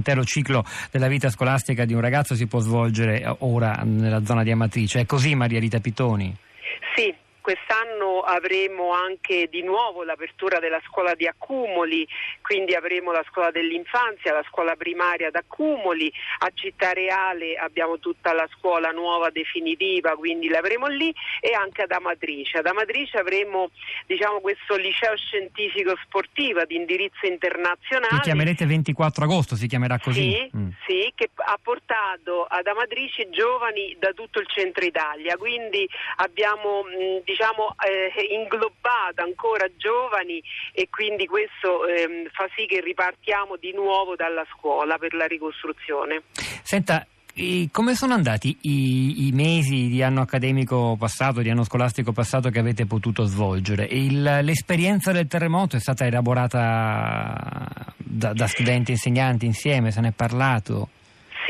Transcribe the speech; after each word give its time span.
L'intero 0.00 0.24
ciclo 0.24 0.64
della 0.90 1.08
vita 1.08 1.28
scolastica 1.28 1.84
di 1.84 1.92
un 1.92 2.00
ragazzo 2.00 2.34
si 2.34 2.46
può 2.46 2.58
svolgere 2.60 3.22
ora 3.40 3.82
nella 3.84 4.24
zona 4.24 4.42
di 4.42 4.50
Amatrice. 4.50 5.00
È 5.00 5.04
così 5.04 5.34
Maria 5.34 5.60
Rita 5.60 5.78
Pitoni? 5.78 6.34
Sì, 6.96 7.14
Quest'anno 7.50 8.20
avremo 8.20 8.92
anche 8.92 9.48
di 9.50 9.64
nuovo 9.64 10.04
l'apertura 10.04 10.60
della 10.60 10.80
scuola 10.86 11.16
di 11.16 11.26
Accumoli, 11.26 12.06
quindi 12.42 12.76
avremo 12.76 13.10
la 13.10 13.24
scuola 13.28 13.50
dell'infanzia, 13.50 14.32
la 14.32 14.44
scuola 14.48 14.76
primaria 14.76 15.26
ad 15.26 15.34
Accumoli, 15.34 16.12
a 16.38 16.50
Città 16.54 16.92
Reale 16.92 17.56
abbiamo 17.56 17.98
tutta 17.98 18.32
la 18.32 18.48
scuola 18.56 18.90
nuova 18.90 19.30
definitiva, 19.30 20.14
quindi 20.14 20.46
l'avremo 20.46 20.86
lì 20.86 21.12
e 21.40 21.52
anche 21.52 21.82
ad 21.82 21.90
Amatrice. 21.90 22.58
Ad 22.58 22.66
Amatrice 22.66 23.18
avremo 23.18 23.70
diciamo, 24.06 24.38
questo 24.38 24.76
liceo 24.76 25.16
scientifico 25.16 25.96
sportivo 26.04 26.64
di 26.66 26.76
indirizzo 26.76 27.26
internazionale. 27.26 28.14
Lo 28.14 28.20
chiamerete 28.20 28.64
24 28.64 29.24
agosto, 29.24 29.56
si 29.56 29.66
chiamerà 29.66 29.98
così? 29.98 30.30
Sì, 30.30 30.50
mm. 30.56 30.68
sì, 30.86 31.12
che 31.16 31.30
ha 31.34 31.58
portato 31.60 32.44
ad 32.48 32.68
Amatrice 32.68 33.28
giovani 33.30 33.96
da 33.98 34.12
tutto 34.12 34.38
il 34.38 34.46
centro 34.46 34.84
Italia, 34.84 35.36
quindi 35.36 35.88
abbiamo 36.18 36.84
diciamo, 37.24 37.39
eh, 37.46 38.34
inglobata 38.34 39.22
ancora 39.22 39.66
giovani 39.76 40.42
e 40.72 40.88
quindi 40.90 41.26
questo 41.26 41.86
ehm, 41.86 42.28
fa 42.32 42.48
sì 42.54 42.66
che 42.66 42.80
ripartiamo 42.80 43.56
di 43.56 43.72
nuovo 43.72 44.16
dalla 44.16 44.44
scuola 44.56 44.98
per 44.98 45.14
la 45.14 45.26
ricostruzione. 45.26 46.22
Senta, 46.62 47.06
come 47.70 47.94
sono 47.94 48.14
andati 48.14 48.56
i, 48.62 49.26
i, 49.28 49.32
mesi 49.32 49.88
di 49.88 50.02
anno 50.02 50.20
accademico 50.20 50.96
passato, 50.98 51.40
di 51.40 51.48
anno 51.48 51.64
scolastico 51.64 52.12
passato 52.12 52.50
che 52.50 52.58
avete 52.58 52.86
potuto 52.86 53.24
svolgere? 53.24 53.84
Il, 53.84 54.22
l'esperienza 54.22 55.12
del 55.12 55.26
terremoto 55.26 55.76
è 55.76 55.80
stata 55.80 56.04
elaborata 56.04 57.94
da, 57.96 58.32
da 58.32 58.46
studenti 58.46 58.90
e 58.90 58.94
insegnanti 58.94 59.46
insieme, 59.46 59.90
se 59.90 60.00
ne 60.00 60.08
è 60.08 60.12
parlato? 60.12 60.90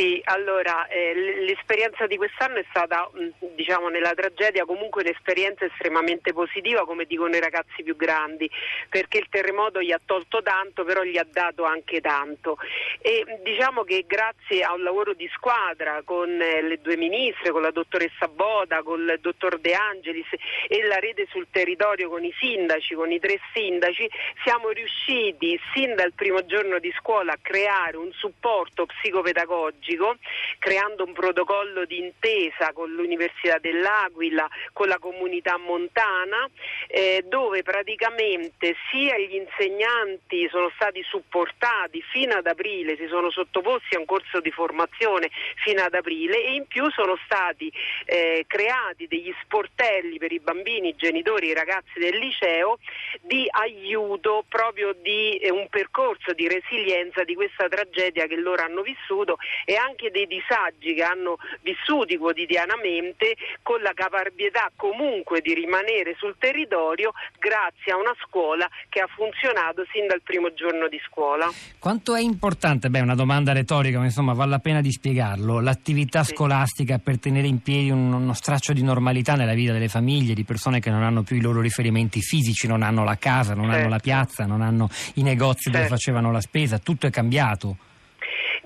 Sì, 0.00 0.18
allora 0.24 0.88
eh, 0.88 1.12
l'esperienza 1.44 2.06
di 2.06 2.16
quest'anno 2.16 2.56
è 2.56 2.64
stata, 2.70 3.06
mm, 3.14 3.52
diciamo, 3.54 3.90
nella 3.90 4.14
tragedia 4.14 4.64
comunque 4.64 5.02
un'esperienza 5.02 5.66
estremamente 5.66 6.32
positiva, 6.32 6.86
come 6.86 7.04
dicono 7.04 7.36
i 7.36 7.38
ragazzi 7.38 7.82
più 7.82 7.96
grandi, 7.96 8.50
perché 8.88 9.18
il 9.18 9.26
terremoto 9.28 9.82
gli 9.82 9.92
ha 9.92 10.00
tolto 10.02 10.40
tanto, 10.42 10.84
però 10.84 11.02
gli 11.02 11.18
ha 11.18 11.26
dato 11.30 11.64
anche 11.64 12.00
tanto. 12.00 12.56
E 13.02 13.40
diciamo 13.42 13.84
che 13.84 14.06
grazie 14.06 14.62
a 14.62 14.72
un 14.72 14.84
lavoro 14.84 15.12
di 15.12 15.28
squadra 15.34 16.00
con 16.02 16.30
eh, 16.30 16.62
le 16.62 16.80
due 16.80 16.96
ministre, 16.96 17.50
con 17.50 17.60
la 17.60 17.70
dottoressa 17.70 18.26
Boda, 18.26 18.82
con 18.82 19.00
il 19.00 19.18
dottor 19.20 19.58
De 19.58 19.74
Angelis 19.74 20.28
e 20.66 20.82
la 20.84 20.98
rete 20.98 21.26
sul 21.28 21.48
territorio 21.50 22.08
con 22.08 22.24
i 22.24 22.32
sindaci, 22.38 22.94
con 22.94 23.12
i 23.12 23.20
tre 23.20 23.38
sindaci, 23.52 24.08
siamo 24.44 24.70
riusciti 24.70 25.60
sin 25.74 25.94
dal 25.94 26.14
primo 26.14 26.46
giorno 26.46 26.78
di 26.78 26.90
scuola 26.96 27.32
a 27.32 27.38
creare 27.42 27.98
un 27.98 28.10
supporto 28.12 28.86
psicopedagogico 28.86 29.88
strategico, 29.90 30.16
creando 30.58 31.04
un 31.04 31.12
protocollo 31.12 31.84
di 31.84 31.98
intesa 31.98 32.72
con 32.72 32.90
l'Università 32.90 33.58
dell'Aquila, 33.58 34.48
con 34.72 34.88
la 34.88 34.98
comunità 34.98 35.56
montana, 35.56 36.48
eh, 36.86 37.24
dove 37.26 37.62
praticamente 37.62 38.76
sia 38.90 39.18
gli 39.18 39.34
insegnanti 39.34 40.48
sono 40.50 40.70
stati 40.74 41.02
supportati 41.02 42.02
fino 42.12 42.34
ad 42.34 42.46
aprile, 42.46 42.96
si 42.96 43.06
sono 43.08 43.30
sottoposti 43.30 43.96
a 43.96 43.98
un 43.98 44.04
corso 44.04 44.40
di 44.40 44.50
formazione 44.50 45.30
fino 45.64 45.82
ad 45.82 45.94
aprile 45.94 46.42
e 46.42 46.54
in 46.54 46.66
più 46.66 46.90
sono 46.90 47.18
stati 47.24 47.72
eh, 48.04 48.44
creati 48.46 49.06
degli 49.06 49.34
sportelli 49.42 50.18
per 50.18 50.32
i 50.32 50.40
bambini, 50.40 50.90
i 50.90 50.96
genitori, 50.96 51.48
i 51.48 51.54
ragazzi 51.54 51.98
del 51.98 52.16
liceo 52.16 52.78
di 53.22 53.46
aiuto 53.50 54.44
proprio 54.48 54.92
di 54.92 55.36
eh, 55.38 55.50
un 55.50 55.68
percorso 55.68 56.32
di 56.32 56.48
resilienza 56.48 57.24
di 57.24 57.34
questa 57.34 57.68
tragedia 57.68 58.26
che 58.26 58.36
loro 58.36 58.62
hanno 58.62 58.82
vissuto 58.82 59.38
e 59.64 59.76
anche 59.80 60.10
dei 60.10 60.26
disagi 60.26 60.94
che 60.94 61.02
hanno 61.02 61.36
vissuti 61.62 62.16
quotidianamente 62.16 63.36
con 63.62 63.80
la 63.80 63.92
caparbietà 63.94 64.70
comunque 64.76 65.40
di 65.40 65.54
rimanere 65.54 66.14
sul 66.18 66.36
territorio 66.38 67.12
grazie 67.38 67.92
a 67.92 67.96
una 67.96 68.14
scuola 68.22 68.68
che 68.88 69.00
ha 69.00 69.08
funzionato 69.08 69.84
sin 69.92 70.06
dal 70.06 70.22
primo 70.22 70.52
giorno 70.52 70.88
di 70.88 71.00
scuola. 71.06 71.50
Quanto 71.78 72.14
è 72.14 72.20
importante, 72.20 72.90
beh 72.90 73.00
una 73.00 73.14
domanda 73.14 73.52
retorica 73.52 73.98
ma 73.98 74.04
insomma 74.04 74.32
vale 74.32 74.50
la 74.50 74.58
pena 74.58 74.80
di 74.80 74.92
spiegarlo, 74.92 75.60
l'attività 75.60 76.22
sì. 76.24 76.34
scolastica 76.34 76.98
per 76.98 77.18
tenere 77.18 77.46
in 77.46 77.62
piedi 77.62 77.90
un, 77.90 78.12
uno 78.12 78.34
straccio 78.34 78.72
di 78.72 78.82
normalità 78.82 79.34
nella 79.34 79.54
vita 79.54 79.72
delle 79.72 79.88
famiglie, 79.88 80.34
di 80.34 80.44
persone 80.44 80.80
che 80.80 80.90
non 80.90 81.02
hanno 81.02 81.22
più 81.22 81.36
i 81.36 81.40
loro 81.40 81.60
riferimenti 81.60 82.20
fisici, 82.20 82.66
non 82.66 82.82
hanno 82.82 83.04
la 83.04 83.16
casa, 83.16 83.54
non 83.54 83.66
certo. 83.66 83.80
hanno 83.80 83.88
la 83.88 83.98
piazza, 83.98 84.44
non 84.44 84.60
hanno 84.60 84.88
i 85.14 85.22
negozi 85.22 85.64
certo. 85.64 85.78
dove 85.78 85.88
facevano 85.88 86.30
la 86.30 86.40
spesa, 86.40 86.78
tutto 86.78 87.06
è 87.06 87.10
cambiato. 87.10 87.76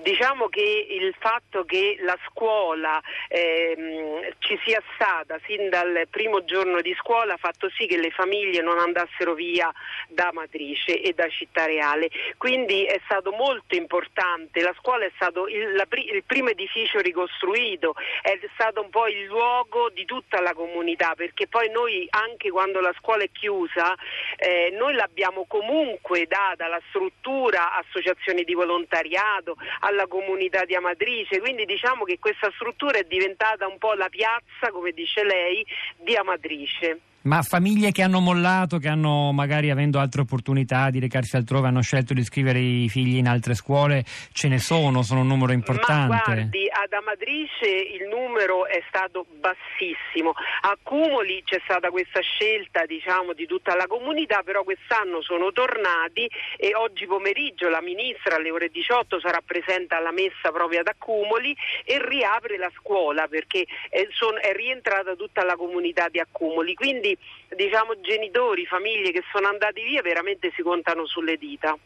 Diciamo 0.05 0.49
che 0.49 0.85
il 0.87 1.15
fatto 1.17 1.65
che 1.65 1.97
la 2.01 2.15
scuola 2.29 3.01
ehm, 3.27 4.35
ci 4.37 4.55
sia 4.63 4.79
stata 4.93 5.39
sin 5.47 5.67
dal 5.67 6.05
primo 6.11 6.45
giorno 6.45 6.79
di 6.81 6.93
scuola 6.99 7.33
ha 7.33 7.37
fatto 7.37 7.71
sì 7.71 7.87
che 7.87 7.97
le 7.97 8.11
famiglie 8.11 8.61
non 8.61 8.77
andassero 8.77 9.33
via 9.33 9.73
da 10.07 10.29
Matrice 10.31 11.01
e 11.01 11.13
da 11.13 11.27
Città 11.27 11.65
Reale. 11.65 12.11
Quindi 12.37 12.85
è 12.85 13.01
stato 13.05 13.31
molto 13.31 13.73
importante, 13.73 14.61
la 14.61 14.75
scuola 14.77 15.05
è 15.05 15.11
stato 15.15 15.47
il, 15.47 15.73
la, 15.73 15.87
il 15.89 16.23
primo 16.23 16.49
edificio 16.49 16.99
ricostruito, 16.99 17.95
è 18.21 18.37
stato 18.53 18.81
un 18.81 18.91
po' 18.91 19.07
il 19.07 19.23
luogo 19.23 19.89
di 19.89 20.05
tutta 20.05 20.39
la 20.39 20.53
comunità, 20.53 21.15
perché 21.15 21.47
poi 21.47 21.71
noi 21.71 22.05
anche 22.11 22.51
quando 22.51 22.79
la 22.79 22.93
scuola 22.99 23.23
è 23.23 23.29
chiusa, 23.31 23.95
eh, 24.37 24.69
noi 24.77 24.93
l'abbiamo 24.93 25.45
comunque 25.47 26.27
data 26.27 26.67
la 26.67 26.81
struttura, 26.89 27.73
associazioni 27.73 28.43
di 28.43 28.53
volontariato, 28.53 29.55
alla 29.79 29.93
comunità 30.07 30.65
di 30.65 30.75
Amatrice, 30.75 31.39
quindi 31.39 31.65
diciamo 31.65 32.03
che 32.03 32.19
questa 32.19 32.51
struttura 32.55 32.97
è 32.99 33.03
diventata 33.03 33.67
un 33.67 33.77
po' 33.77 33.93
la 33.93 34.09
piazza, 34.09 34.71
come 34.71 34.91
dice 34.91 35.23
lei, 35.23 35.65
di 35.97 36.15
Amatrice. 36.15 36.99
Ma 37.25 37.41
famiglie 37.41 37.91
che 37.91 38.03
hanno 38.03 38.19
mollato, 38.19 38.77
che 38.77 38.87
hanno 38.87 39.31
magari 39.31 39.71
avendo 39.71 39.97
altre 39.97 40.21
opportunità 40.21 40.91
di 40.91 40.99
recarsi 40.99 41.35
altrove, 41.35 41.67
hanno 41.67 41.81
scelto 41.81 42.13
di 42.13 42.19
iscrivere 42.19 42.59
i 42.59 42.87
figli 42.87 43.17
in 43.17 43.27
altre 43.27 43.55
scuole, 43.55 44.03
ce 44.31 44.47
ne 44.47 44.59
sono, 44.59 45.01
sono 45.01 45.21
un 45.21 45.27
numero 45.27 45.51
importante. 45.51 46.13
Ma 46.13 46.21
guardi, 46.23 46.69
ad 46.71 46.93
Amatrice 46.93 47.65
il 47.65 48.07
numero 48.07 48.67
è 48.67 48.83
stato 48.87 49.25
bassissimo. 49.39 50.33
A 50.61 50.77
Cumoli 50.83 51.41
c'è 51.43 51.59
stata 51.63 51.89
questa 51.89 52.21
scelta 52.21 52.85
diciamo, 52.85 53.33
di 53.33 53.47
tutta 53.47 53.75
la 53.75 53.87
comunità, 53.87 54.43
però 54.43 54.63
quest'anno 54.63 55.23
sono 55.23 55.51
tornati 55.51 56.29
e 56.57 56.75
oggi 56.75 57.07
pomeriggio 57.07 57.69
la 57.69 57.81
ministra 57.81 58.35
alle 58.35 58.51
ore 58.51 58.69
18 58.69 59.19
sarà 59.19 59.41
presente 59.43 59.95
alla 59.95 60.11
messa 60.11 60.51
proprio 60.51 60.81
ad 60.81 60.87
Accumoli 60.87 61.57
e 61.85 61.99
riapre 62.07 62.57
la 62.57 62.69
scuola 62.77 63.27
perché 63.27 63.65
è, 63.89 64.05
son, 64.11 64.37
è 64.39 64.53
rientrata 64.53 65.15
tutta 65.15 65.43
la 65.43 65.55
comunità 65.55 66.07
di 66.09 66.19
Accumoli. 66.19 66.75
Quindi 66.75 67.14
diciamo, 67.55 67.99
genitori, 68.01 68.65
famiglie 68.65 69.11
che 69.11 69.23
sono 69.31 69.47
andati 69.47 69.83
via 69.83 70.01
veramente 70.01 70.51
si 70.55 70.61
contano 70.61 71.05
sulle 71.05 71.37
dita. 71.37 71.77